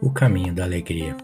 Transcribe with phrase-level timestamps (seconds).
[0.00, 1.16] O caminho da alegria.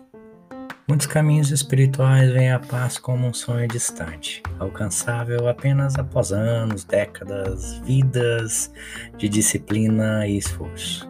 [0.89, 7.79] Muitos caminhos espirituais veem a paz como um sonho distante, alcançável apenas após anos, décadas,
[7.87, 8.73] vidas
[9.17, 11.09] de disciplina e esforço.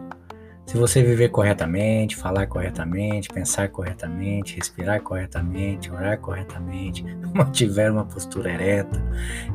[0.67, 7.03] Se você viver corretamente, falar corretamente, pensar corretamente, respirar corretamente, orar corretamente,
[7.33, 9.03] mantiver uma postura ereta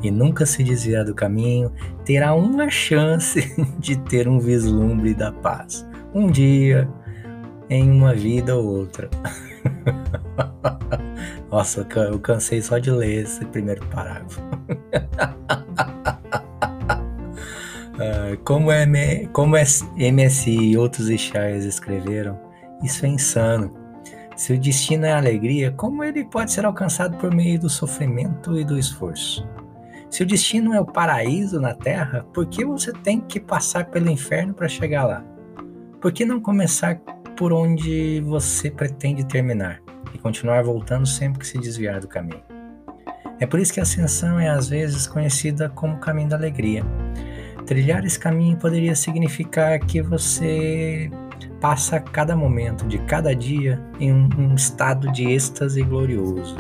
[0.03, 1.73] e nunca se desviar do caminho,
[2.05, 5.89] terá uma chance de ter um vislumbre da paz.
[6.13, 6.89] Um dia,
[7.71, 9.09] em uma vida ou outra.
[11.51, 14.43] Nossa, eu cansei só de ler esse primeiro parágrafo.
[18.45, 22.39] como, M, como MSI e outros Ishayas escreveram,
[22.83, 23.73] isso é insano.
[24.37, 28.59] Se o destino é a alegria, como ele pode ser alcançado por meio do sofrimento
[28.59, 29.47] e do esforço?
[30.09, 34.11] Se o destino é o paraíso na Terra, por que você tem que passar pelo
[34.11, 35.23] inferno para chegar lá?
[36.01, 36.99] Por que não começar
[37.41, 39.81] por onde você pretende terminar
[40.13, 42.43] e continuar voltando sempre que se desviar do caminho.
[43.41, 46.85] É por isso que a ascensão é às vezes conhecida como caminho da alegria.
[47.65, 51.11] Trilhar esse caminho poderia significar que você
[51.63, 56.59] passa cada momento de cada dia em um, um estado de êxtase glorioso.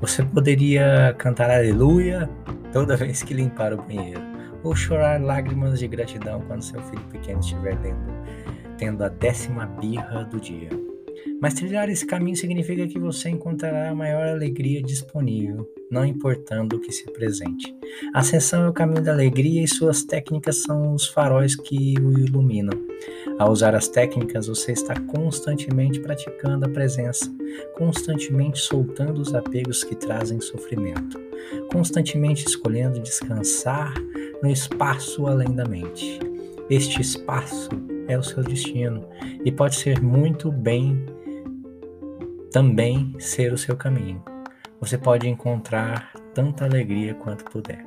[0.00, 2.30] Você poderia cantar aleluia
[2.72, 4.22] toda vez que limpar o banheiro,
[4.62, 8.20] ou chorar lágrimas de gratidão quando seu filho pequeno estiver lendo
[8.80, 10.70] tendo a décima birra do dia.
[11.38, 16.80] Mas trilhar esse caminho significa que você encontrará a maior alegria disponível, não importando o
[16.80, 17.76] que se apresente.
[18.14, 22.18] A ascensão é o caminho da alegria e suas técnicas são os faróis que o
[22.18, 22.72] iluminam.
[23.38, 27.30] Ao usar as técnicas, você está constantemente praticando a presença,
[27.76, 31.20] constantemente soltando os apegos que trazem sofrimento,
[31.70, 33.92] constantemente escolhendo descansar
[34.42, 36.18] no espaço além da mente.
[36.70, 37.68] Este espaço
[38.10, 39.08] é o seu destino
[39.44, 41.06] e pode ser muito bem
[42.50, 44.22] também ser o seu caminho.
[44.80, 47.86] Você pode encontrar tanta alegria quanto puder.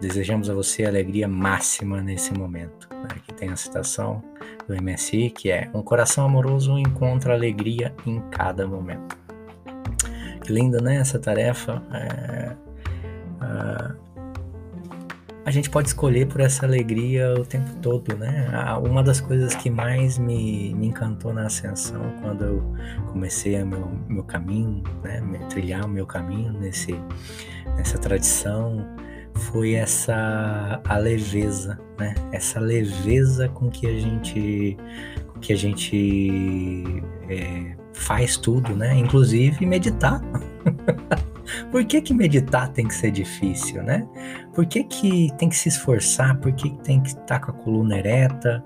[0.00, 2.88] Desejamos a você alegria máxima nesse momento.
[3.04, 4.22] Aqui tem a citação
[4.68, 9.16] do MSI que é: Um coração amoroso encontra alegria em cada momento.
[10.42, 10.96] Que linda, né?
[10.96, 11.82] Essa tarefa.
[11.92, 12.56] É,
[15.44, 18.48] a gente pode escolher por essa alegria o tempo todo, né?
[18.82, 22.74] Uma das coisas que mais me, me encantou na ascensão, quando eu
[23.12, 25.20] comecei o meu, meu caminho, né?
[25.50, 26.98] Trilhar o meu caminho nesse,
[27.76, 28.86] nessa tradição,
[29.34, 32.14] foi essa a leveza, né?
[32.32, 34.78] Essa leveza com que a gente,
[35.28, 38.94] com que a gente é, faz tudo, né?
[38.96, 40.22] Inclusive meditar.
[41.70, 44.06] Por que, que meditar tem que ser difícil, né?
[44.54, 46.36] Por que, que tem que se esforçar?
[46.38, 48.64] Por que, que tem que estar com a coluna ereta?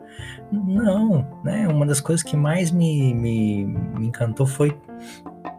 [0.52, 1.66] Não, né?
[1.68, 4.76] Uma das coisas que mais me, me, me encantou foi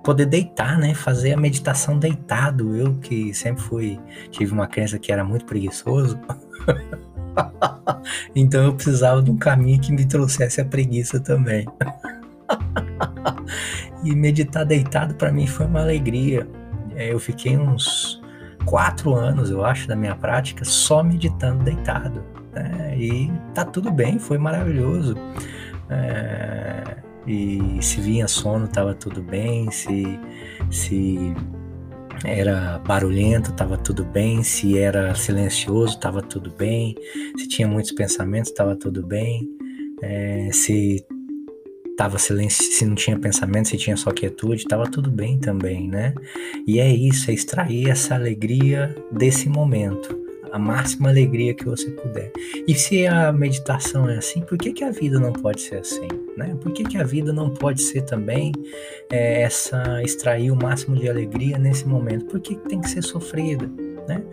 [0.04, 0.94] poder deitar, né?
[0.94, 2.76] Fazer a meditação deitado.
[2.76, 4.00] Eu que sempre fui,
[4.32, 6.20] tive uma crença que era muito preguiçoso.
[8.36, 11.66] então eu precisava de um caminho que me trouxesse a preguiça também.
[14.04, 16.48] e meditar deitado para mim foi uma alegria.
[17.00, 18.22] É, eu fiquei uns
[18.66, 22.22] quatro anos, eu acho, da minha prática só meditando deitado.
[22.54, 22.98] Né?
[22.98, 25.16] E tá tudo bem, foi maravilhoso.
[25.90, 29.72] É, e se vinha sono, tava tudo bem.
[29.72, 30.20] Se,
[30.70, 31.34] se
[32.26, 34.44] era barulhento, tava tudo bem.
[34.44, 36.96] Se era silencioso, tava tudo bem.
[37.38, 39.48] Se tinha muitos pensamentos, tava tudo bem.
[40.02, 41.06] É, se
[42.00, 46.14] tava silêncio, se não tinha pensamento, se tinha só quietude, tava tudo bem também, né?
[46.66, 50.18] E é isso, é extrair essa alegria desse momento,
[50.50, 52.32] a máxima alegria que você puder.
[52.66, 56.08] E se a meditação é assim, por que, que a vida não pode ser assim,
[56.38, 56.58] né?
[56.62, 58.54] Por que, que a vida não pode ser também
[59.12, 62.28] é, essa extrair o máximo de alegria nesse momento?
[62.28, 63.70] Por que, que tem que ser sofrida,
[64.08, 64.24] né?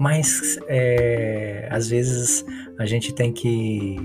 [0.00, 2.42] Mas é, às vezes
[2.78, 3.98] a gente tem que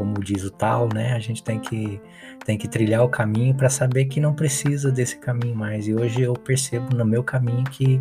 [0.00, 1.12] como diz o tal, né?
[1.12, 2.00] A gente tem que,
[2.42, 5.86] tem que trilhar o caminho para saber que não precisa desse caminho mais.
[5.86, 8.00] E hoje eu percebo no meu caminho que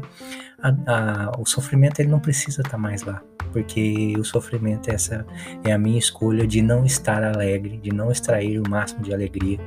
[0.64, 3.22] a, a, o sofrimento ele não precisa estar tá mais lá.
[3.52, 5.26] porque o sofrimento é essa
[5.66, 9.60] é a minha escolha de não estar alegre, de não extrair o máximo de alegria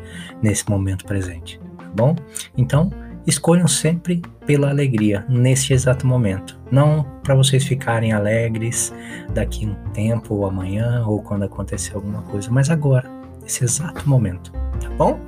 [0.42, 2.16] nesse momento presente, tá bom?
[2.56, 2.88] Então,
[3.26, 8.92] escolham sempre pela alegria neste exato momento, não para vocês ficarem alegres
[9.32, 13.08] daqui um tempo ou amanhã ou quando acontecer alguma coisa, mas agora,
[13.40, 15.20] nesse exato momento, tá bom?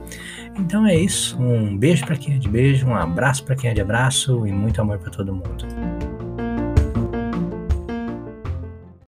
[0.56, 1.36] Então é isso.
[1.40, 4.52] Um beijo para quem é de beijo, um abraço para quem é de abraço e
[4.52, 5.93] muito amor para todo mundo.